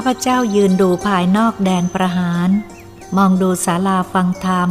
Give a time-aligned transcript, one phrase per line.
[0.00, 2.48] ข้าพเจ้ายืนดูภายนอกแดนประหาร
[3.16, 4.70] มองดูศาลาฟังธรรม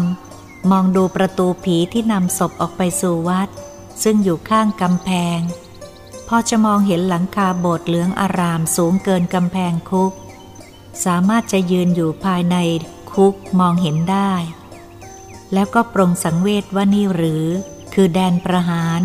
[0.72, 3.50] มองดูประตูผีที่นำศพออกไปสู่วัด
[4.04, 5.40] ซึ่งอยู่ข้างกำแพง
[6.28, 10.12] พอจะมองเห็นหลังคาโบสถ์เหลืองอารามสูงเกินกำแพงคุก
[11.06, 12.56] สามารถจะยืนอยู่ภายใน
[13.14, 14.34] คุกมองเห็นได้
[15.54, 17.46] แล้วก็ปรงสังเวชว่านี่หรือ
[17.94, 19.02] คือแดนประหาร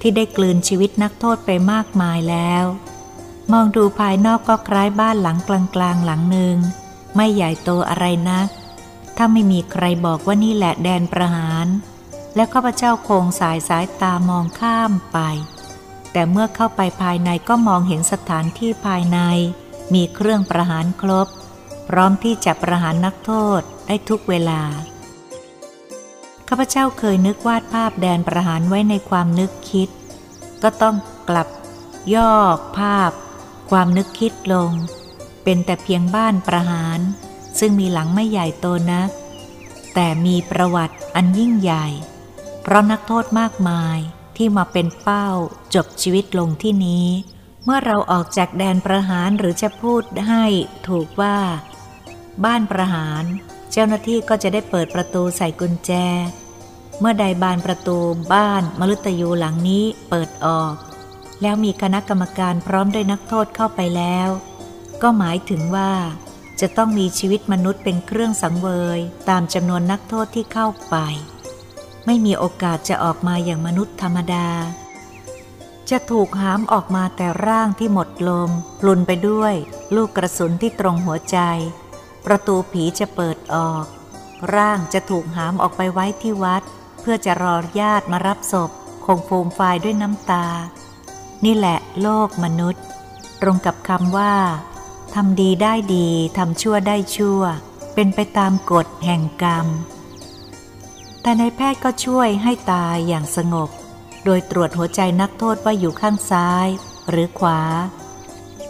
[0.00, 2.66] ที่ได้กลืนชีวิตนักโทษไปมากมายแล้ว
[3.52, 6.56] มองดูภายนอกก็คล้ายบ้านหลังกลางๆหลังหนึ่ง
[7.16, 8.48] ไม่ใหญ่โตอะไรนัก
[9.16, 11.66] ถ้าไม่มีใครบอกว่านี่แหละแดนประหาร
[12.34, 15.18] แล้วข้าพเจ้าคงสายสายตามองข้ามไป
[16.12, 19.18] แต่เมื่อเข้าไปภายในก็มองเห็นสถานที่ภายใน
[19.94, 21.28] มีเครื่องประหารครบ
[21.88, 24.62] พร้อมที่จะประหารนักโทษได้ทุกเวลา
[26.48, 29.88] ข้าพเจ้าเคยนึกวาดภาพแดนประหารไว้ในความนึกคิด
[30.62, 30.96] ก็ต้อง
[31.28, 31.48] กลับ
[32.14, 32.32] ย่อ
[32.78, 33.10] ภาพ
[33.70, 34.70] ความนึกคิดลง
[35.44, 36.98] เป็นแต่เพียงบ้านประหาร
[37.58, 39.10] ซึ่งมีหลังไม่ใหญ่โตนัก
[39.94, 41.86] แต่มีประวัติอันยิ่งใหญ่
[42.62, 43.98] เพราะนักโทษมากมาย
[44.36, 45.28] ที่มาเป็นเป้า
[45.74, 47.06] จบชีวิตลงที่นี้
[47.64, 50.44] เมื่อเราออกจากแดนประหารหรือจะพูดให้
[50.88, 51.38] ถูกว่า
[52.44, 53.24] บ้านประหาร
[53.72, 55.92] เจ้าหน้าที่ก็จะได้เปิดประตูใส่กุญแจ
[57.00, 57.98] เมื่อใดบานประตู
[58.32, 60.74] บ้านมฤตยูหลังนี้เปิดออก
[61.42, 64.28] แล้วมีคณะกรรมการพร้อมด้วยนักโทษเข้าไปแล้ว
[65.02, 65.92] ก็หมายถึงว่า
[66.60, 68.68] จะต้องมีชีวิตมนุษย์เป็นเครื่องสังเว
[68.98, 70.96] ยตามจำนวนนักโทษที่เข้าไป
[72.06, 74.48] ไม่มีโอกาสจะออกมาอย่างมนุษย์ธรรมดา
[75.90, 78.50] จะถูกหามออกมาแต่ร่างที่หมดลม
[78.80, 79.54] พลุนไปด้วย
[79.94, 81.38] ลูกกระสุนที่ตรงหัวใจ
[82.26, 83.84] ประตูผีจะเปิดออก
[84.54, 86.62] ร่างจะถูกหามออกไปไว้ที่วัด
[87.00, 88.70] เพื่อจะรอญาติมารับศพ
[89.06, 90.46] คงฟูมฟายด้วยน้ำตา
[91.44, 92.84] นี่แหละโลกมนุษย์
[93.40, 94.34] ตรงกับคำว่า
[95.14, 97.40] ทำดีได้ดีทำชั่วได้ชั่ว
[97.94, 99.66] เป็นไปตามกฎแห่งกรรม
[101.22, 103.70] แต่ในแพทย์ก็ช่วยให้ตายอย่างสงบ
[104.24, 106.66] โดยตรวจหัวใจนักโทษว่าอยู่ข้างซ้าย
[107.10, 107.60] หรือขวา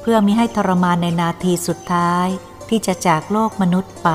[0.00, 2.26] เพื่อมิให้ทรมานในนาทีสุดท้าย
[2.68, 4.10] ที่จะจากโลกมนุษย์ไป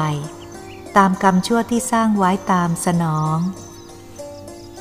[0.98, 3.38] ตามกรรมชั่วที่สร้างไว้ตามสนอง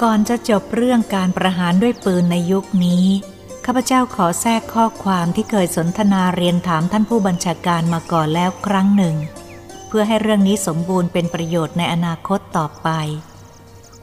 [0.02, 3.06] ก่อนจะจบเรื่องการประหารด้วยปืนในยุคนี้
[3.64, 9.16] ข้าพเจ้าขอแทรกข้อความที่เคยสนทนาเรียนถามท่านผู้บัญชาการมาก่อนแล้วครั้งหนึ่ง
[9.88, 12.88] เพื่อให้เรื่องนี้สมบูรณ์เป็นประโยชน์ในอนาคตต่อไป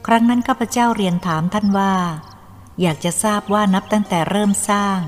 [0.06, 1.94] ครั้งนั้นข้าพเจ้าเรียนถามท่านว่า
[2.80, 5.00] อยากจะทราบว่านับตั้งแต่เริ่มสร้าง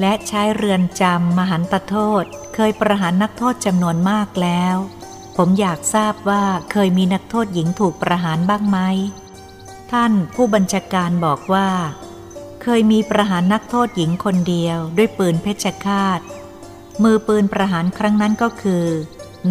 [0.00, 4.76] และใช้เรือนจำมหันตโทษ เคยประหารนักโทษจำนวนมากแล้ว
[5.36, 8.78] ผมอยากทราบว่าเคยมีนักโทษหญิงถูกประหารบ้างไหม
[9.92, 11.68] ท่านผู้บัญชาการบอกว่า
[12.62, 16.20] เคยมีประหารนักโทษหญิงคนเดียวด้วยปืนเพชฌฆาต
[17.02, 18.84] มือปืนประหารครั้งนั้นก็คือ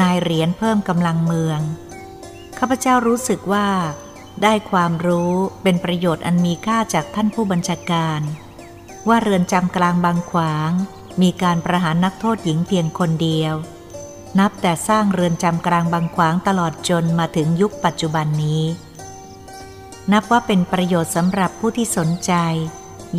[0.01, 1.59] นายเหรียญเพิ่มกำลังเมือง
[2.57, 3.67] ข้าพเจ้ารู้สึกว่า
[4.43, 5.33] ได้ความรู้
[5.63, 8.21] เป็นประโยชน์อันมีค่าจากท่านผู้บัญชาการ
[9.07, 10.71] ว่าเรือนจำกลางบางขวาง
[11.21, 13.53] มีการประหารนักโทษหญิงเพียงคนเดียว
[14.39, 18.63] นับแต่สร้างเรือนจำกลางบางขวางตลอดจนมาถึงยุคปัจจุบันนี้
[20.11, 22.33] นับว่าเป็นประโยชน์สำหรับผู้ที่สนใจ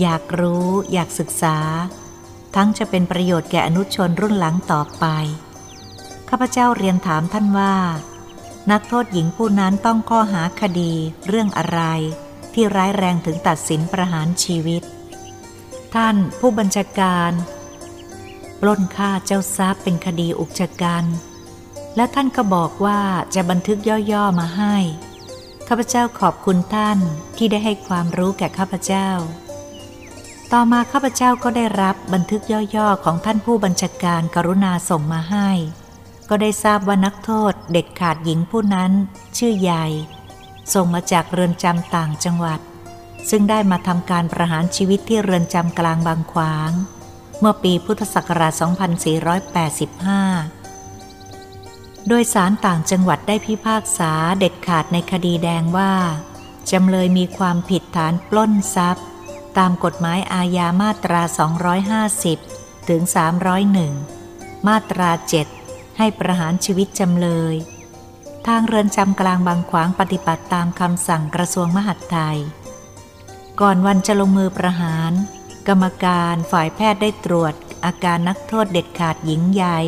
[0.01, 1.57] อยากรู้อยากศึกษา
[2.55, 5.05] ทั้งจะเป็นประโยชน์แก่อนุชนรุ่นหลังต่อไป
[6.29, 7.77] ข้าพเจ้าเรียนถามท่านว่า
[8.71, 10.93] นักโทษหญิงผู้นั้นต้องข้อหาคดี
[11.29, 11.81] เรื่องอะไร
[12.55, 14.83] ที่ร้ายแรงถึงตัดสินประหารชีวิต
[15.95, 17.33] ท่านผู้บัญชาการ
[18.61, 21.05] ปล้นฆ่าเจ้าทรัพย์เป็นคดีอุกชะกัน
[21.97, 23.01] และท่านก็บอกว่า
[23.35, 23.79] จะบันทึก
[24.13, 24.77] ย่อๆมาให้
[25.69, 26.99] ข้าพเจ้าขอบคุณท่าน
[27.37, 29.09] ที่ได้ให้ความรู้แก่ข้าพเจ้า
[30.57, 32.43] ต่อมาข้าพเจ้าก็ได้รับบันทึก
[32.77, 35.49] ย่อๆของท่านผู้บัญชาการกรุณาส่งมาให้
[36.29, 38.93] ก็ได้ทราบว่านักโทษเด็ดขาดหญิงผู้นั้น
[39.39, 39.87] ชื่อใหญ่
[40.75, 42.61] ส่งมาจากเรือนจำต่างจังหวัด
[43.31, 46.71] ซึ่งได้มาทำการประหารชีวิตที่เรือนจำกลางบางขวาง
[47.41, 48.53] เมื่อปีพุทธศักราช
[50.61, 55.93] 2485 โดยสารต่างจังหวัดได้พิพากษาเด็ดขาดในคดีแดงว่า
[56.71, 59.07] จำเลยมีความผิดฐานปล้นทรัพย์
[59.59, 61.23] ตามกฎหมายอาญามาตรา
[62.41, 63.03] 250 ถึง
[63.85, 65.11] 301 มาตรา
[65.55, 67.55] 7 ให้ประหารชีวิตจำเลย
[68.47, 72.39] ทางเรือนจำกลางบางขวางปฏิบัติตามคำสั่งกระทรวงมหาดไทย
[73.61, 75.13] ก่อนวันจะลงมือประหาร
[75.69, 79.79] กรรมการฝ่ายแพทย์ได้ตรวจอาการนักโทษเด็ดขาดหญิงใหญ่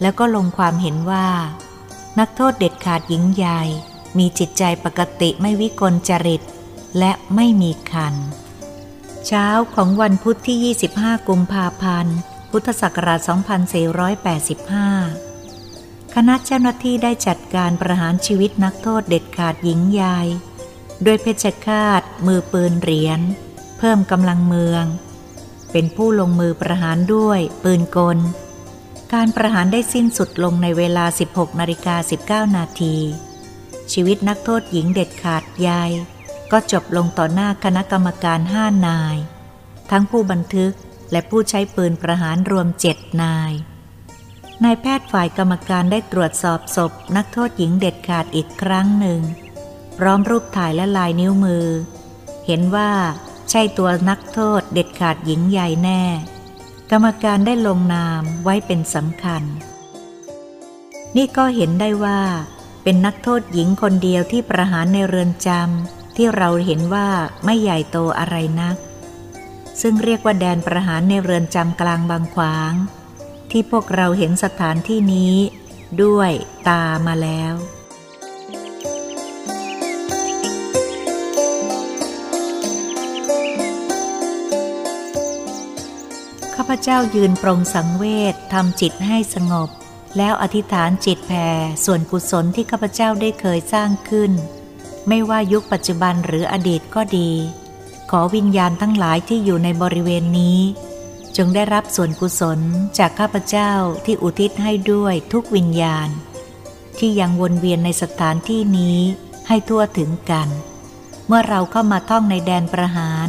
[0.00, 1.28] แล้วก็ลงความเห็นว่า
[2.18, 3.62] นักโทษเด็ดขาดหญิงใหญ่
[4.18, 6.42] มีจิตใจปกติไม่วิกลจริต
[6.98, 8.14] และไม่มีคัน
[9.26, 12.16] เช้าของวันพุธที่ 25 กุมภาพันธ์
[12.50, 13.20] พุทธศักราช
[15.26, 20.26] 2485 คณะเจ้าหน้าที่ได้จัดการประหารชีวิตนักโทษเด็ดขาดหญิงยาย
[21.02, 23.20] โดยเพชฌฆาต มือปืนเหรียญ
[23.78, 24.84] เพิ่มกำลังเมือง
[25.72, 28.18] เป็นผู้ลงมือประหารด้วยปืนกล
[29.12, 32.96] การประหารได้สิ้นสุดลงในเวลา 16นาฬิกา19 นาที
[33.92, 35.90] ชีวิตนักโทษหญิงเด็ดขาดยาย
[36.52, 39.16] ก็จบลงต่อหน้าคณะกรรมการห้านาย
[39.90, 40.72] ทั้งผู้บันทึก
[41.10, 43.52] และผู้ใช้ปืนประหารรวมเจ็ดนาย
[44.64, 49.20] นายแพทย์ฝ่ายกรรมการได้ตรวจสอบศพนักโทษหญิงเด็ดขาดอีกครั้งหนึ่ง
[49.98, 51.66] พร้อมรูปถ่ายและลายนิ้วมือ
[52.46, 52.90] เห็นว่า
[53.50, 56.02] ใช่ตัวนักโทษเด็ดขาดหญิงใหญ่แน่
[56.90, 59.42] กรรมการได้ลงนามไว้เป็นสำคัญ
[61.16, 62.20] นี่ก็เห็นได้ว่า
[62.82, 67.08] เป็นนักโทษหญิงคนเดียวที่ประหารในเรือนจำ ที่เราเห็นว่า
[67.44, 68.76] ไม่ใหญ่โตอะไรนัก
[69.80, 72.72] ซึ่งเรียกว่าแดนประหารในเรือนจำกลางบางขวาง
[73.50, 75.36] ที่พวกเราเห็นสถานที่นี้
[76.02, 76.30] ด้วย
[76.68, 77.54] ตามาแล้ว
[86.54, 89.68] ข้าพเจ้ายืนปรงสังเวชทำจิตให้สงบ
[90.16, 91.48] แล้วอธิษฐานจิตแผ่
[91.84, 94.32] ส่วนกุศลที่ข้าพเจ้าได้เคยสร้างขึ้น
[95.08, 97.30] ไม่ว่ายุคปัจจุบันหรืออดีตก็ดี
[98.10, 100.58] ขอวิญญาณทั้งหลายที่อยู่ในบริเวณนี้
[101.36, 102.60] จงได้รับส่วนกุศล
[102.98, 103.72] จากข้าพเจ้า
[104.04, 106.08] ที่อุทิศให้ด้วยทุกวิญญาณ
[106.98, 108.98] ที่ยังวนเวียนในสถานที่นี้
[109.48, 110.48] ให้ทั่วถึงกัน
[111.26, 113.28] เมื่อเราเข้ามาท่องในแดนประหาร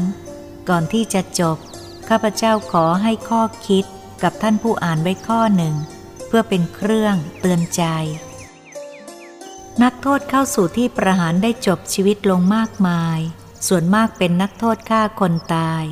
[0.70, 1.58] ก่อนที่จะจบ
[2.10, 3.86] ข้าพเจ้าขอให้ข้อคิด
[4.24, 5.76] กับท่านผู้อ่านไว้ข้อหนึ่ง
[6.28, 7.84] เพื่อเป็นเครื่องเตือนใจ
[9.84, 13.20] นักโทษเข้าสู่ที่ประหารได้จบชีวิตลงมากมาย
[13.68, 15.84] ส่วนมากเป็นนักโทษฆ่าคนตาย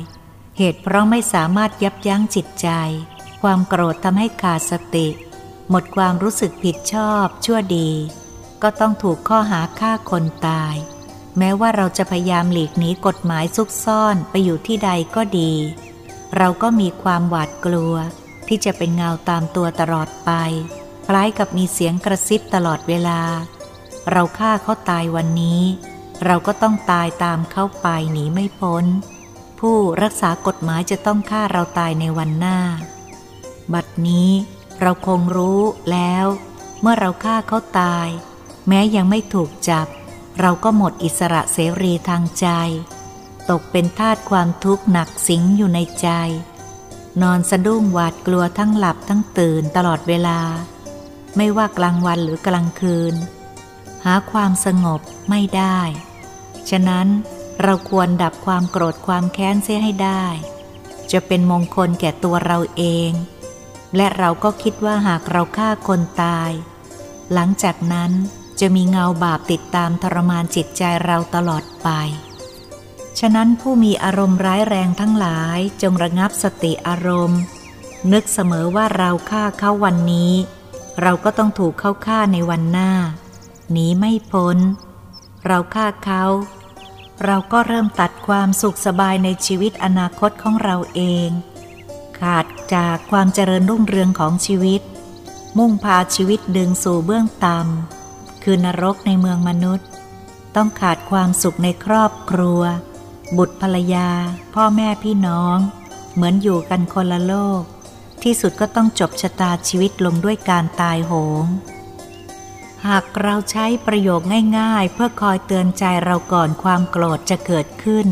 [0.58, 2.68] เหตุเพราะไม่สามารถยับยั้งจิตใจ
[3.42, 5.08] ความโกรธทำให้ขาดสติ
[5.70, 7.90] หมดความรู้สึกผิดชอบชั่วดี
[8.62, 10.74] ก็ต้องถูกข้อหาฆ่าคนตาย
[11.38, 15.52] แม้ว่าเราจะพยายามหลีกหนีกฎหมายซุกซ่อนไปอยู่ที่ใดก็ดี
[16.36, 17.94] เราก็มีความหวาดกลัว
[18.48, 20.30] ที่จะเป็นเงาตามตัวตลอดไป
[21.06, 23.20] คล้ายกับมีเสียงกระซิบตลอดเวลา
[24.10, 25.62] เราฆ่าเขาตายวันนี้
[26.24, 28.84] เราก็ต้องตายตามเขาไปหนีไม่พ้น
[29.60, 32.58] ผู้รักษากฎหมายจะต้องฆ่าเราตายในวันหน้า
[33.72, 34.30] บัดนี้
[34.80, 35.60] เราคงรู้
[35.90, 36.26] แล้ว
[36.80, 38.08] เมื่อเราฆ่าเขาตาย
[38.68, 39.86] แม้ยังไม่ถูกจับ
[40.40, 42.48] เราก็หมดอิสระเสรีทางใจ
[43.50, 46.08] ตกเป็นทาสความทุกข์หนักสิงอยู่ในใจ
[47.22, 50.40] นอนสะดุ้งหวาดกลัวทั้งหลับทั้งตื่นตลอดเวลา
[51.36, 53.14] ไม่ว่ากลางวันหรือกลางคืน
[54.04, 55.00] หาความสงบ
[55.30, 55.80] ไม่ได้
[56.70, 57.06] ฉะนั้น
[57.62, 60.24] เราควรดับความโกรธความแค้นเสียให้ได้
[61.12, 63.10] จะเป็นมงคลแก่ตัวเราเอง
[63.96, 66.50] และเราก็คิดว่าหากเราฆ่าคนตาย
[67.32, 68.10] หลังจากนั้น
[68.60, 71.88] จะมีเงาบาปติดตามทรมานจิตใจเราตลอดไป
[73.20, 77.40] ฉะนั้นผู้มีอารมณ์ร้ายแรงทั้งหลายจงระงับสติอารมณ์
[78.12, 80.32] นึกเสมอว่าเราฆ่าเขาวันนี้
[81.00, 82.90] เราก็ต้องถูกเขาฆ่าในวันหน้า
[83.70, 84.58] หนีไม่พ้น
[85.46, 86.24] เราฆ่าเขา
[87.24, 91.28] เราก็เริ่มตัดความสุขสบายในชีวิตอนาคตของเราเอง
[92.20, 94.80] ขาดจากความเจริญรุ่งเรืองของชีวิต
[95.58, 99.88] มุ่งพาชีวิตดึงสู่เบื้องต่ำคือนรกในเมืองมนุษย์
[100.56, 102.60] ต้องขาดความสุขในครอบครัว
[103.36, 104.08] บุตรภรรยา
[104.54, 105.58] พ่อแม่พี่น้อง
[106.14, 107.62] เหมือนอยู่กันคนละโลก
[108.22, 111.12] ที่สุดก็ต้องจบชะตาชีวิตลงด้วยการตายโห
[111.42, 111.44] ง
[112.88, 114.20] หากเราใช้ประโยค
[114.58, 118.06] ง่ายๆ เพื่อคอยเตือนใจเราก่อนความโกรธจะเกิดขึ้น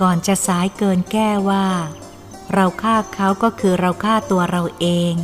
[0.00, 1.66] ก่อนจะสายเกินแก้ว่า
[2.52, 5.14] เราฆ่าเขาก็คือเราฆ่าตัวเราเอง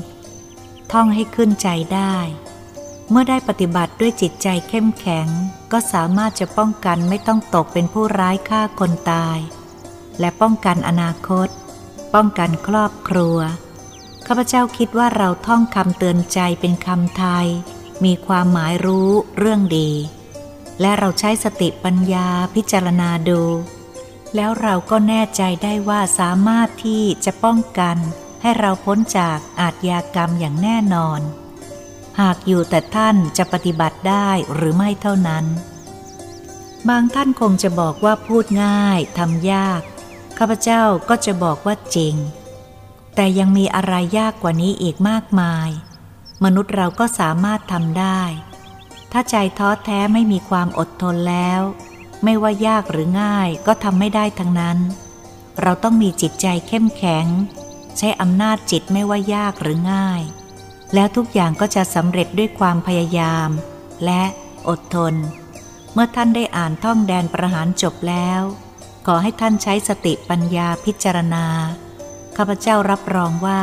[0.92, 2.16] ท่องให้ขึ้นใจได้
[3.10, 5.28] เมื่อได้ปฏิบัติด้วยจิตใจเข้มแข็ง
[5.72, 9.38] ก็สามารถจะป้องกันไม่ต้องตกเป็นผู้ร้ายฆ่าคนตาย
[10.20, 11.48] และป้องกันอนาคต
[12.14, 13.38] ป้องกันครอบครัว
[14.26, 17.46] ข้าพเจ้าคิดว่าเราท่องคำเตือนใจเป็นคำไทย
[18.04, 19.90] มีความหมายรู้เรื่องดี
[20.80, 23.42] และเราใช้สติปัญญาพิจารณาดู
[24.34, 27.96] แล้วเราก็แน่ใจได้ว่าสามารถที่จะป้องกัน
[28.42, 31.20] ให้เราพ้นจากอาทยากรรมอย่างแน่นอน
[32.20, 35.44] หากอยู่แต่ท่านจะปฏิบัติได้หรือไม่เท่านั้น
[36.88, 39.80] บางท่านคงจะบอกว่าพูดง่ายทำยาก
[40.38, 42.14] ข้าพเจ้าก็จะบอกว่าจริง
[43.14, 45.68] แต่ยังมีอะไรยากกว่านี้อีกมากมาย
[46.44, 48.20] มนุษย์เราก็สามารถทำได้
[49.12, 51.60] ถ้าใจท้อแท้ไม่มีความอดทนแล้ว
[52.24, 54.78] ไม่ว่ายากหรือง่ายก็ทำไม่ได้ทั้งนั้น
[55.62, 57.26] เราต้องมีจิตใจเข้มแข็ง
[57.98, 60.22] ใช้อำนาจจิตไม่ว่ายากหรือง่าย
[60.94, 63.50] แล้วทุกอย่างก็จะสำเร็จด้วยความพยายาม
[64.04, 64.22] และ
[64.68, 65.14] อดทน
[65.92, 68.42] เมื่อท่านได้อ่านท่องแดนประหารจบแล้ว
[69.06, 71.46] ขอให้ท่านใช้สติปัญญาพิจารณา
[72.36, 73.62] ข้าพเจ้ารับรองว่า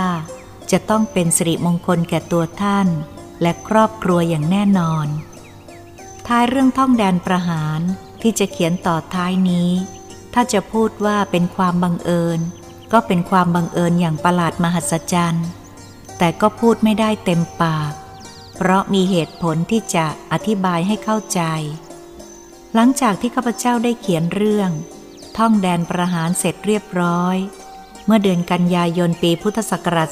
[0.71, 2.87] จะต้องเป็นสิริมงคลแก่ตัวท่าน
[3.41, 5.07] และครอบครัวอย่างแน่นอน
[6.27, 7.79] ท้ายเรื่องท่องแดนประหาร
[8.21, 9.69] ที่จะเขียนต่อท้ายนี้
[10.33, 12.39] ถ้าจะพูดว่าเป็นความบังเอิญ
[12.91, 15.47] ก็เป็นความบังเอิญอย่างประหลาดมหัศจรรย์
[16.17, 17.91] แต่ก็พูดไม่ได้เต็มปาก
[18.55, 21.41] เพราะมีเหตุผลที่จะอธิบายให้เข้าใจ
[22.73, 24.71] หลังจากที่ข้าพเจ้าได้เขียนเรื่อง
[25.37, 27.37] ท่องแดนประหารเสร็จเรียบร้อย
[28.05, 30.09] เมื่อเดือนกันยายนปีพุทธศักราช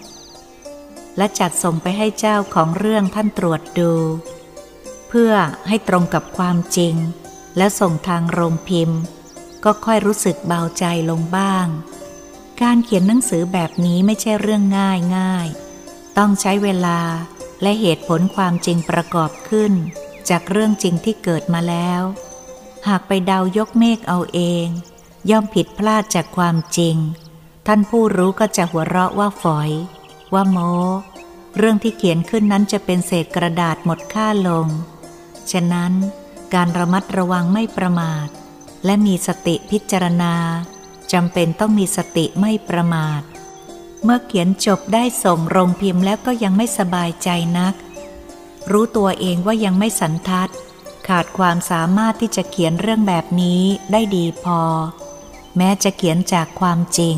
[0.00, 3.92] 2516 และจัดส่งไปให้เจ้าของเรื่องท่านตรวจดู
[5.08, 5.32] เพื่อ
[5.68, 6.94] ให้ตรงกับความจริง
[7.56, 9.00] และส่งทางโรงพิมพ์
[9.64, 11.66] ก็ค่อยรู้สึกเบาใจลงบ้าง
[12.62, 15.48] การเขียนหนังสือแบบนี้ไม่ใช่เรื่องง่ายง่าย
[16.18, 17.00] ต้องใช้เวลา
[17.62, 19.72] และเหตุผลความจริงประกอบขึ้น
[20.28, 22.02] จากเรื่องจริงที่เกิดมาแล้ว
[22.88, 24.68] หากไปเดายกเมฆเอาเอง
[25.30, 26.96] ย่อมผิดพลาดจากความจริง
[27.66, 29.70] ท่านผู้รู้ก็จะหัวเราะว่าฝอย
[30.34, 30.58] ว่าโม
[31.56, 34.66] เรื่องที่เขียนขึ้นนั้นจะเป็นเศษกระดาษหมดค่าลง
[35.52, 35.92] ฉะนั้น
[36.54, 38.28] การระมัดระวังไม่ประมาท
[38.84, 40.34] และมีสติพิจารณา
[41.12, 43.22] จำเป็นต้องมีสติไม่ประมาท
[44.02, 47.74] เมื่อเขียนจบได้ส่งโรงพิมพ์แล้วก็ยังไม่สบายใจนัก
[48.70, 50.50] รู้ตัวเองว่ายังไม่สันทัด
[51.08, 53.62] ขาดความสามารถที่จะเขียนเรื่องแบบนี้
[53.92, 54.60] ได้ดีพอ
[55.56, 57.16] แม้จะเขียนจากความจริง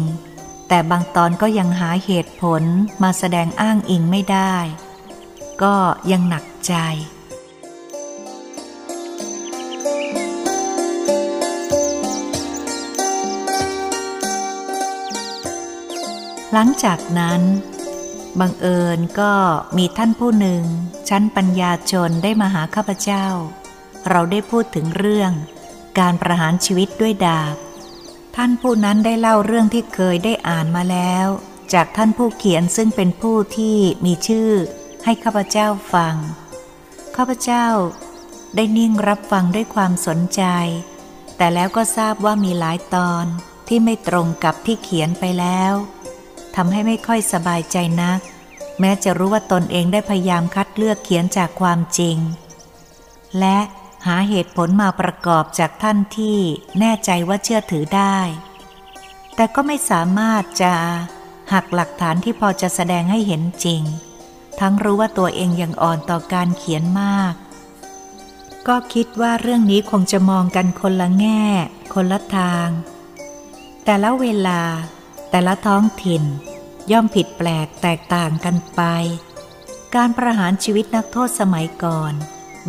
[0.68, 2.62] แต่บางตอนก็ยังหาเหตุผล
[3.02, 4.56] มาแสดงอ้างอิงไม่ได้
[5.62, 5.76] ก็
[6.10, 6.74] ยังหนักใจ
[16.52, 17.40] หลังจากนั้น
[18.40, 19.32] บังเอิญก็
[19.76, 20.62] มีท่านผู้หนึ่ง
[21.08, 23.26] ชั้นปัญญาชนได้มาหาข้าพเจ้า
[24.10, 25.32] เราได้พูดถึงเรื่อง
[25.98, 27.56] การประหารชีวิตด้วยดาบ
[28.36, 31.26] ท่านผู้นั้นได้เล่าเรื่องที่เคยได้อ่านมาแล้ว
[31.72, 34.50] จากท่านผู้เขียนซึ่งเป็นผู้ที่มีชื่อ
[35.04, 36.14] ให้ข้าพเจ้าฟัง
[37.16, 37.66] ข้าพเจ้า
[38.56, 40.42] ได้นิ่งรับฟังด้วยความสนใจ
[41.36, 43.24] แต่แล้วก็ทราบว่ามีหลายตอน
[43.68, 45.72] ที่ไม่ตรงกับที่เขียนไปแล้ว
[46.56, 48.20] ทำให้ไม่ค่อยสบายใจนัก
[48.80, 52.16] แม้จะรู้ว่าตนเองได้พยายามคัดเลือกเขียนจากความจริง
[53.38, 53.58] และ
[54.06, 56.38] หาเหตุผลมาประกอบจากท่านที่
[56.78, 58.18] แน่ใจว่าเชื่อถือได้
[59.34, 60.72] แต่ก็ไม่สามารถจะ
[61.52, 63.82] หักหลักฐานที่พอจะแสดงให้เห็นจริง
[64.60, 67.34] ทั้งรู้ว่าตัวเองยังอ่อนต่อการเขียนมาก
[68.68, 71.44] ก็คิดว่าเรื่องนี้คงจะมองกันคนละแง่
[71.94, 72.68] คนละทาง
[73.84, 74.60] แต่ละเวลา
[75.30, 76.22] แต่ละท้องถิ่น
[76.90, 78.82] ย่อมผิดแปลกแตกต่างกันไป
[79.94, 82.14] การประหารชีวิตนักโทษสมัยก่อน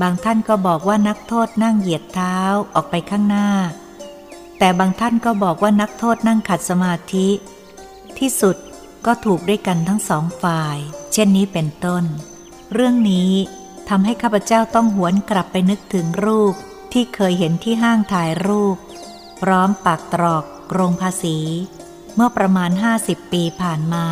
[0.02, 2.38] บางท่านก็บอกว่านักโทษนั่งเหยียดเท้า
[2.74, 3.50] ออกไปข้างหน้า
[4.58, 7.30] แต่บางท่านก็บอกว่านักโทษนั่งขัดสมาธิ
[8.20, 8.58] ที่สุด
[9.06, 10.78] ก็ถูกด้วยกันทั้งสองฝ่าย
[11.14, 12.04] เช่นนี้เป็นต้น
[12.74, 13.32] เรื่องนี้
[13.90, 16.54] ทำให้ข้าพเจ้าต้องหวนกลับไปนึกถึงรูป
[16.94, 18.78] ที่เคยเห็นที่ห้างถ่ายรูป
[19.42, 21.38] พร้อมปากตรอกโรงภาษี
[22.16, 22.72] เมื่อประมาณ
[23.02, 24.08] 50 ปีผ่านมา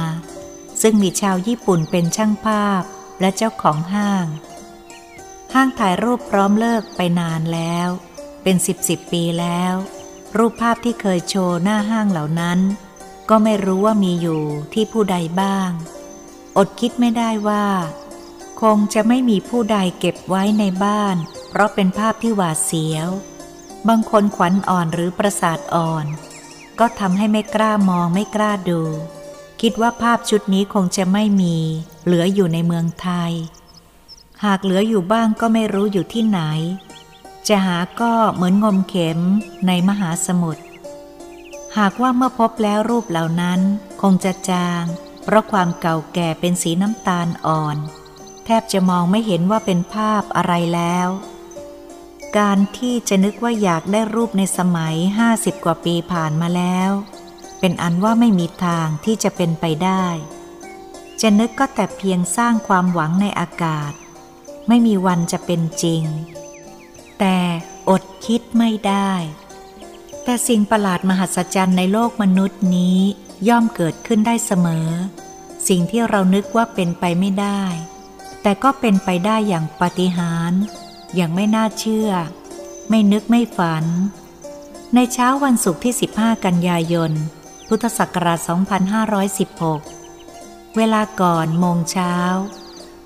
[0.81, 2.81] ซึ่งมีชาวญี่ปุ่นเป็นช่างภาพ
[3.19, 4.25] และเจ้าของห้าง
[5.53, 7.89] ห้างถ่ายรูปพร้อมเลิกไปนานแล้ว
[8.43, 9.73] เป็นสิบสิบปีแล้ว
[10.37, 12.59] รูปภาพที่เคยโชว์หน้าห้างเหล่านั้น
[13.29, 14.41] ก็ไม่รู้ว่ามีอยู่
[14.73, 15.69] ที่ผู้ใดบ้าง
[16.57, 17.65] อดคิดไม่ได้ว่า
[18.61, 21.15] คงจะไม่มีผู้ใดเก็บไว้ในบ้าน
[21.49, 23.09] เพราะเป็นภาพที่หวาดเสียว
[23.87, 26.05] บางคนขวัญอ่อนหรือประสาทอ่อน
[26.79, 28.81] ก็ทำให้ไม่กล้ามองไม่กล้าดู
[29.61, 31.57] คิดว่าภาพชุดนี้คงจะไม่มี
[32.05, 33.31] เหลืออยู่ในเมืองไทย
[34.45, 36.41] หากเหลืออยู่บ้างก็ไม่รู้อยู่ที่ไหน
[37.47, 39.19] จะหาก็เหมือนงมเข็ม
[39.67, 40.63] ในมหาสมุทร
[41.77, 43.59] หากว่าเมื่อพบแล้วรูปเหล่านั้น
[44.01, 44.83] คงจะจาง
[45.23, 47.77] เพราะความเก่าแก่เป็นสีน้ำตาลอ่อน
[48.45, 51.07] แทบจะมองไม่เห็นว่าเป็นภาพอะไรแล้ว
[52.37, 56.91] การที่จะนึกว่าอยากได้รูปในสมัยห้าสิบกว่าปีผ่านมาแล้ว
[57.59, 60.05] เป็นอันว่าไม่มีทางที่จะเป็นไปได้
[61.21, 63.91] จะนึกก็แต่เพียงสร้างความหวังในอากาศ
[64.73, 66.03] ไม่มีวันจะเป็นจริง
[67.19, 67.37] แต่
[67.89, 69.11] อดคิดไม่ได้
[70.23, 72.99] แต่สิ่งประหลาดมหัศจรรย์ในโลกมนุษย์นี้
[73.49, 74.87] ย่อมเกิดขึ้นได้เสมอ
[75.67, 77.61] สิ่งที่เรานึกว่าเป็นไปไม่ได้
[78.41, 80.61] แต่ก็เป็นไปได้อย่างปาฏิหาริย์
[81.15, 82.09] อย่างไม่น่าเชื่อ
[82.89, 83.85] ไม่นึกไม่ฝัน
[84.95, 87.15] ในเช้าวันศุกร์ที่ 15 กันยายนพ
[87.67, 88.39] พุทธศักราช
[89.97, 92.15] 2516 เวลาก่อนโมงเช้า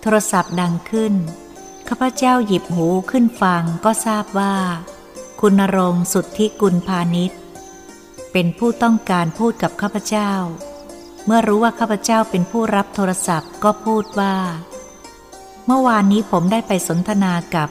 [0.01, 1.15] โทรศัพท์ดังขึ้น
[1.89, 4.55] ข้าพเจ้าหยิบหูขึ้นฟังก็ทราบว่า
[5.41, 7.39] คุณนรงสุทธิกุลพาณิชย์
[8.31, 10.31] เป็นผู้ต้องการพูดกับข้าพเจ้า
[11.25, 14.35] เมื่อรู้ว่าข้าพเจ้าเป็นผู้รับโทรศัพท์ก็พูดว่า
[15.65, 17.69] เมื่อวานนี้ผมได้ไปสนทนากับ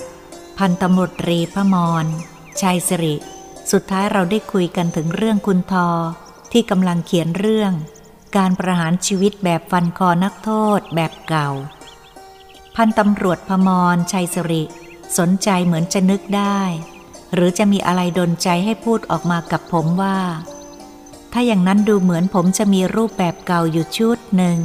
[0.58, 2.06] พันตำรวจรีพมร
[2.60, 3.14] ชัยสิริ
[3.72, 5.88] สุดท้ายเราได้คุยกันถึงเรื่องคุณทอ
[6.52, 7.72] ที่กำลังเขียนเรื่อง
[8.36, 11.50] การประหารชีวิตแบบฟันคอนักโทษแบบเก่า
[12.76, 14.62] พันตำรวจพมรชัยสริ
[15.18, 16.60] สนใจเหมือนจะนึกได้
[17.34, 20.18] หรือจะมีอะไรดนใจให้พูดออกมากับผมว่า
[21.32, 24.58] ถ้าอย่างนั้นดูเหมือนผมจะมีรูปแบบเก่าอยู่ชุดหนึ่ง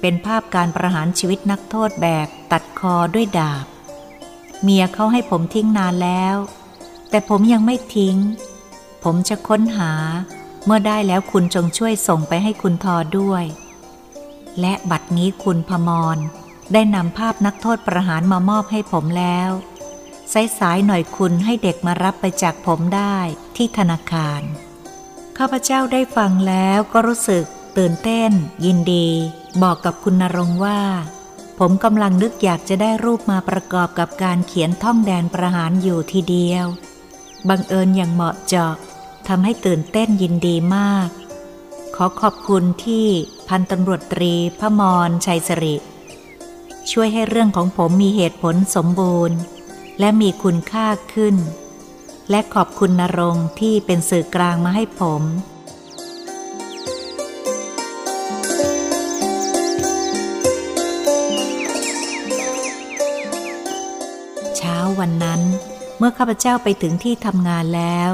[0.00, 3.66] เป็นภาพการประหารชีวิตนักโทษแบบตัดคอด้วยดาบ
[4.62, 6.36] เมียเขาให้ผมทิ้งนานแล้ว
[7.10, 8.16] แต่ผมยังไม่ทิ้ง
[9.04, 9.92] ผมจะค้นหา
[10.64, 13.44] เมื่อได้แล้วคุณจงช่วยส่งไปให้คุณทอด้วย
[14.60, 16.18] และบัดนี้คุณพมร
[16.72, 19.50] ได้นำภาพนักโทษประหารมามอบให้ผมแล้ว
[20.58, 23.16] สายๆหน่อยคุณให้เด็กมารับไปจากผมได้
[23.56, 24.42] ที่ธนาคาร
[25.38, 27.44] ข้าพเจ้าได้ฟังแล้วก็รู้สึก
[27.78, 28.30] ตื่นเต้น
[28.64, 29.08] ยินดี
[29.62, 30.80] บอกกับคุณนรงว่า
[31.58, 36.66] ผมกำลังนึกอยากจะได้รูปมาประกอบกับการเขียนท่องแดนประหารอยู่ทีเดียว
[37.48, 38.74] บังเอิญอย่างเหมาะเจาะ
[39.28, 41.08] ทำให้ตื่นเต้นยินดีมาก
[41.96, 43.06] ขอขอบคุณที่
[43.48, 45.74] พันตำรวจตรีพมรชัยสริ
[46.92, 49.38] ช่วยให้เรื่องของผมมีเหตุผลสมบูรณ์
[50.00, 51.36] และมีคุณค่าขึ้น
[52.30, 55.22] และขอบคุณนรงที่เป็นสื่อกลางมาให้ผม
[64.56, 65.40] เช้าวันนั้น
[65.98, 68.10] เมื่อข้าพเจ้าไปถึงที่ทำงานแล้ว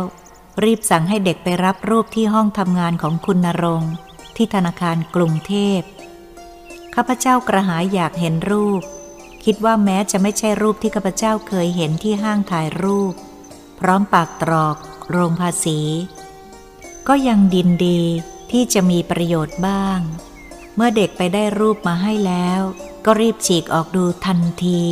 [0.64, 3.82] รีบสั่งให้เด็กไปรับรูปที่ห้องทำงานของคุณนรง
[4.36, 5.80] ที่ธนาคารกรุงเทพ
[6.98, 8.82] ข้าพเจ้ากระหายอยากเห็นรูป
[9.44, 13.12] คิดว่าแม้จะไม่ใช่รูปที่ข้าพเจ้าเคยเห็นที่ห้างถ่ายรูป
[13.80, 14.76] พร้อมปากตรอก
[15.10, 15.80] โรงภาษี
[17.08, 18.00] ก็ยังดินดี
[18.52, 19.98] ที่จะมีประโยชน์บ้าง
[20.74, 22.60] เมื่อเด็กไปได้รูปมาให้แล้ว
[23.04, 24.82] ก็รีบฉีกออกดูทันที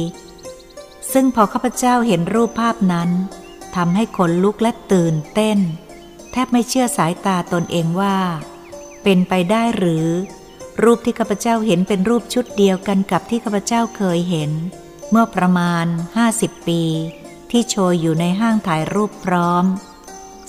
[1.12, 3.10] ซึ่งพอข้าพเจ้าเห็นรูปภาพนั้น
[3.76, 5.58] ทำให้ขนลุกและตื่นเต้น
[6.32, 8.16] แทบไม่เชื่อสายตาตนเองว่า
[9.02, 10.06] เป็นไปได้หรือ
[10.82, 14.50] รูปที่ข้าพเจ้าเห็นเป็นรูปชุดเดียวกันกับที่ข้าพเจ้าเคยเห็น
[15.10, 15.86] เมื่อประมาณ
[16.26, 16.82] 50 ปี
[17.50, 19.64] ที่โชว์อยู่ในห้างถ่ายรูปพร้อม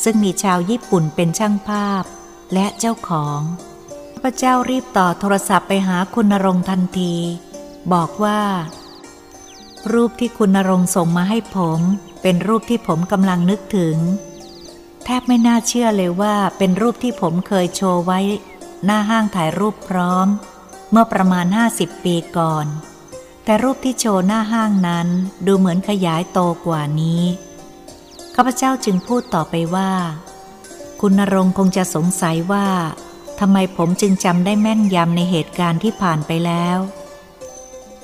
[0.04, 2.04] ซึ่งมีชาวญี่ปุ่นเป็นช่างภาพ
[2.54, 3.40] และเจ้าของ
[4.14, 7.16] ข้าพเจ้ารีบต่อโทรศัพท์ไปหาคุณนรงทันที
[7.94, 8.42] บอกว่า
[9.94, 11.80] รูปที่คุณนรงส่งมาให้ผม
[12.22, 13.98] เป็นรูปที่ผมกำลังนึกถึง
[15.06, 18.20] แทบไม่น่าเชื่อเลยว่าเป็นรูปที่ผมเคยโชว์ไว้
[18.86, 20.28] หน้าห้างถ่ายรูปพร้อม
[20.92, 21.46] เมื่อประมาณ
[21.76, 22.66] 50 ปีก่อน
[23.44, 25.08] แต่รูปที่โชว์หน้าห้างนั้น
[25.46, 27.24] ดูเหมือนขยายโตกว่านี้
[28.36, 29.92] ข้าพเจ้าจึงพูดต่อไปว่า
[31.02, 32.68] คุณนรงคงจะสงสัยว่า
[33.40, 36.78] ทำไมผมจึงจำได้แม่นยำในเหตุการณ์ที่ผ่านไปแล้ว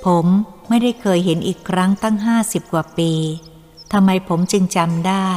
[0.05, 0.25] ผม
[0.69, 3.11] ไม่ได้เคยเห็นอีกครั้งตั้งห้าสิบกว่าปี
[3.93, 5.29] ทำไมผมจึงจำได้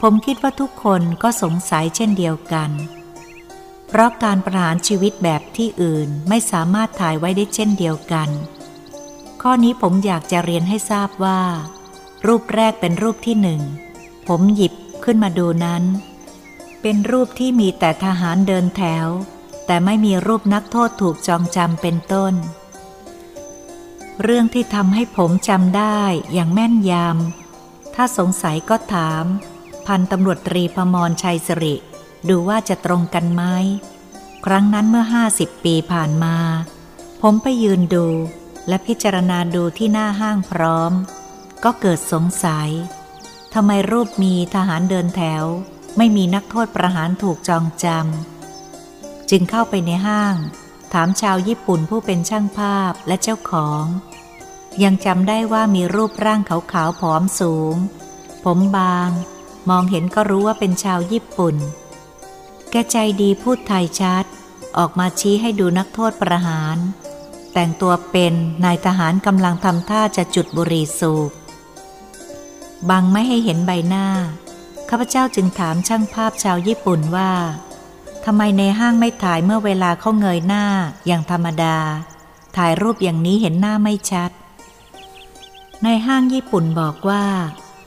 [0.00, 2.70] ผมคิดว่าทุกคนก็สงสัยเช่นเดียวกัน
[3.88, 8.28] เพราะการประหารชีวิตแบบที่อื่นไม่สามารถถ่ายไว้ได้เช่นเดียวกัน
[9.42, 11.40] ข้อนี้ผมอยากจะเรียนให้ทราบว่า
[12.26, 13.62] รูปแรกเป็นรูปที่หนึ่ง
[14.28, 15.82] ผมหยิบขึ้นมาดูนั้น
[16.82, 19.06] เป็นรูปที่มีแต่ทหารเดินแถว
[19.66, 22.34] แต่ไม่มีรูปนักโทษถูกจองจำเป็นต้น
[24.22, 26.00] เรื่องที่ทำให้ผมจำได้
[26.32, 29.24] อย่างแม่นยำถ้าสงสัยก็ถาม
[29.86, 31.74] พันตำรวจตรีพมรชัยสิริ
[32.30, 33.44] ดูว่าจะตรงกันไหม
[34.44, 36.36] ครั้งนั้นเมื่อห้าสิบปีผ่านมา
[37.22, 38.06] ผมไปยืนดู
[38.68, 40.92] และพิจารณาดูที่หน้าห้างพร้อม
[41.64, 42.70] ก็เกิดสงสัย
[43.54, 45.44] ทำไมรูปมีทหารเดินแถว
[45.96, 50.36] ไม่มีนักโทษประหารถูกจองจำจึงเข้าไปในห้าง
[50.92, 53.84] ถามชาวญี่ปุ่นผู้เป็นช่างภาพและเจ้าของ
[54.82, 57.74] ยังจำได้ว่ามีรูปร่างขาวๆผอมสูง
[58.44, 59.10] ผมบาง
[59.68, 61.56] มองเห็นก็รู้ว่าเป็นชาวญี่ปุ่น
[62.84, 64.24] กใจดีพูดไทยชัด
[64.78, 66.76] ออกมาชี้ให้ดูนักโทษประหาร
[67.52, 68.34] แต่งตัวเป็น
[68.64, 71.30] นายทหารกำลังทำท่าจะจุดบุหรี่สูบ
[72.90, 74.06] บังไม่ให้เห็นใบหน้า
[74.88, 77.32] ข้าพเจ้าจึงถามช่างภาพชาวญี่ปุ่นว่า
[78.24, 80.64] ทำไมในห้างไม่ถ่ายเมื่อเวลาเขาเงยหน้า
[81.06, 81.78] อย่างธรรมดา
[82.56, 84.30] ถ่ายรูปอย่างนี้เห็นหน้าไม่ชัด
[85.82, 87.24] ในห้างญี่ปุ่นบอกว่า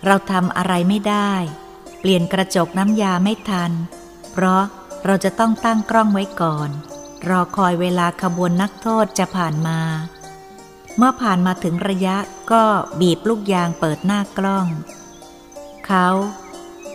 [0.05, 1.31] เราทำอะไรไม่ได้
[1.99, 3.71] เปลี่ยนกระจกน้ำยาไม่ทัน
[4.31, 4.63] เพราะ
[5.05, 6.69] เราจะต้องตั้งกล้องไว้ก่อน
[7.29, 9.79] รอคอยเวลาขบวนนักโทษจะผ่านมา
[10.97, 12.17] เมื่อผ่านมาถึงระยะ
[12.51, 12.63] ก็
[12.99, 14.67] บีบลูกยางเปิดหน้ากล้อง
[15.87, 16.07] เขา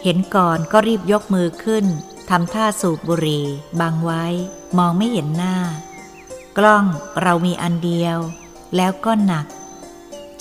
[0.02, 1.84] เห็นก่อนก็รีบยกมือขึ้น
[2.30, 3.46] ทำท่าสูบบุหรี่
[3.80, 4.24] บังไว้
[4.78, 5.56] มองไม่เห็นหน้า
[6.58, 6.84] กล้อง
[7.22, 8.18] เรามีอันเดียว
[8.76, 9.46] แล้วก็หนัก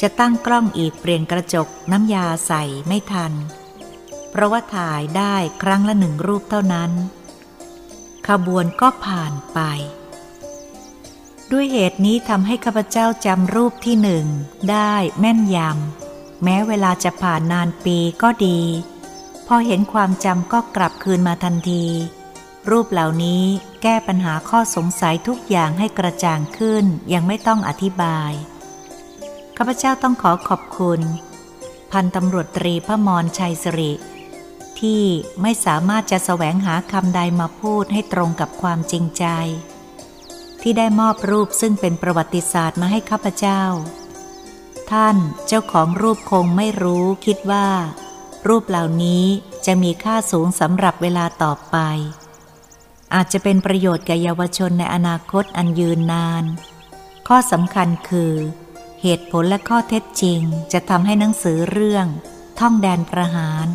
[0.02, 3.34] จะตั้งกล้องอีกเปลี่ยนกระจกน้ำยาใส่ไม่ทัน
[4.32, 6.92] เพราะว่าถ่ายได้ครั้งละหนึ่งรูปเท่านั้น
[8.30, 9.60] ขบวนก็ผ่านไป
[11.52, 14.26] ด้วยเหตุนี้ทำให้ข้าพเจ้าจำรูปที่หนึ่ง
[14.72, 18.60] ได้แม่นยำ แม้เวลาจะผ่านนานปีก็ดี
[19.48, 21.86] พอเห็นความจำก็กลับคืนมาทันที
[22.70, 23.44] รูปเหล่านี้
[23.82, 28.32] แก้ปัญหาข้อสงสัยทุกอย่างให้กระจ่างขึ้นยังไม่ต้องอธิบาย
[29.58, 31.02] ข้าพเจ้าต้องขอขอบคุณ
[31.92, 33.92] พันตำรวจตรีพระมรชัยสิริ
[34.84, 35.06] ที่
[35.42, 39.26] ไม่สามารถจะแสวงหาคำใดมาพูดให้ตรงกับความจริงใจ
[40.62, 43.64] ที่ได้มอบรูปซึ่งเป็นประวัติศาสตร์มาให้ข้าพเจ้า
[44.92, 45.18] ท่าน
[45.48, 47.68] เจ้าของรูปคงไม่รู้คิดว่า
[48.48, 49.26] รูปเหล่านี้
[49.66, 51.78] จะมีค่าสูงสำหรับเวลาต่อไป
[53.14, 56.44] อาจจะเป็นประโยชน์แก่เยาวชนในอนาคตอันยืนนาน
[57.28, 58.34] ข้อสำคัญคือ
[59.02, 60.42] เหตุผลและข้อเท็จจริง
[60.74, 62.06] จะทำให้หนังสือเรื่อง
[62.60, 63.68] ท่องแดนประหาร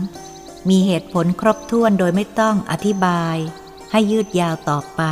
[0.69, 3.37] มีเหตุผลครบถ้วนโดยไม่ต้องอธิบาย
[3.91, 5.03] ให้ยืดยาวต่อไป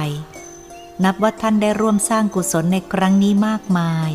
[1.05, 4.11] นับว่าท่านได้ร่วมสร้างกุศลในครั้งนี้มากมาย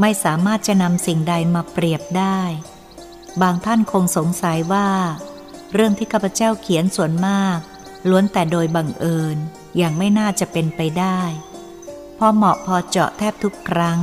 [0.00, 2.40] ไม่สามารถจะนำสิ่งใดมาเปรียบได้
[3.42, 4.88] บางท่านคงสงสัยว่า
[5.72, 7.58] เรื่องที่ข้าพเจ้าเขียนส่วนมาก
[8.08, 9.36] ล้วนแต่โดยบังเอิญ
[9.76, 11.20] อย่างไม่น่าจะเป็นไปได้
[12.18, 14.00] พอเหมาะพอเจาะแทบทุกครั้ง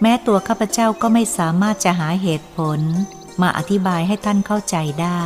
[0.00, 2.80] แม้ตัวข้าพเจ้าก็ไม่สามารถจะหาเหตุผล
[3.42, 5.22] มาอธิบายให้ท่านเข้าใจได้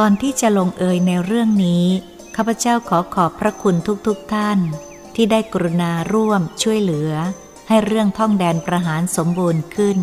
[0.00, 1.84] ก่อนที่จะลงเอยในเรื่องนี้
[2.36, 4.58] ข้าพเจ้าขอขอบพระคุณทุกๆทท่าน
[5.14, 7.12] ที่ได้กรุณาร่วมช่วยเหลือ
[7.68, 9.98] ให้เรื่องท่องแดนประหารสมบูรณ์ขึ้น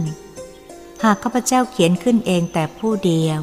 [1.04, 3.40] หากข้าพเจ้าเขียนขึ้นเองแต่ผู้เดียว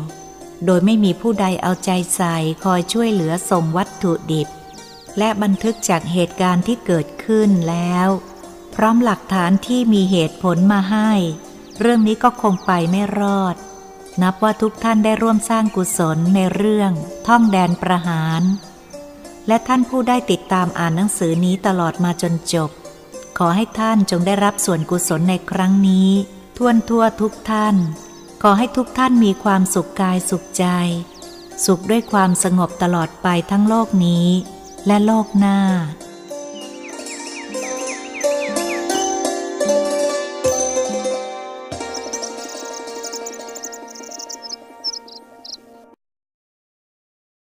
[0.64, 4.48] โดยไม่มีผู้ใดเอาใจใส่คอยช่วยเหลือส่งวัตถุดิบ
[5.18, 8.08] และบันทึกจากเหตุการณ์ที่เกิดขึ้นแล้ว
[8.74, 11.10] พร้อมหลักฐานที่มีเหตุผลมาให้
[11.80, 13.56] เรื่องนี้ก็คงไปไม่รอด
[14.22, 16.92] นับว่าทุกท่านได้ร่วมสร้างกุศลในเรื่อง
[17.26, 18.42] ท่องแดนประหาร
[19.48, 22.70] และท่านผู้ได้ติดตามอ่านหนังสือนี้ตลอดมาจนจบ
[23.38, 26.10] ขอให้ท่านจงได้รับส่วนกุศลในครั้งนี้
[26.56, 27.76] ทั่วทั่วทุกท่าน
[28.42, 30.66] ขอให้ทุกท่านมีความสุขกายสุขใจ
[31.64, 34.26] สุขด้วยความสงบตลอดไปทั้งโลกนี้
[34.86, 35.58] และโลกหน้า